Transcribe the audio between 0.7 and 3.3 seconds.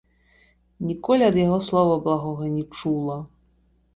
Ніколі ад яго слова благога не чула.